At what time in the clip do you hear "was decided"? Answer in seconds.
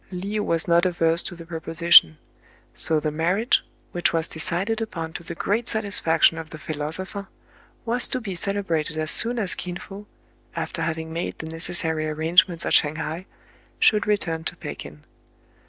4.11-4.81